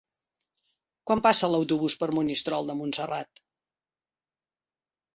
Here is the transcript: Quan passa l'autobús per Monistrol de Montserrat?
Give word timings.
Quan 1.11 1.21
passa 1.27 1.51
l'autobús 1.57 1.97
per 2.05 2.09
Monistrol 2.21 2.73
de 2.73 2.79
Montserrat? 2.83 3.47